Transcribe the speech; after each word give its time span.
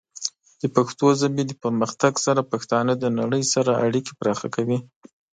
د 0.61 0.63
پښتو 0.75 1.05
ژبې 1.21 1.43
د 1.47 1.51
پرمختګ 1.63 2.13
سره، 2.25 2.49
پښتانه 2.51 2.93
د 2.97 3.05
نړۍ 3.19 3.43
سره 3.53 3.71
اړیکې 3.85 4.13
پراخه 4.19 4.47
کوي. 4.55 4.79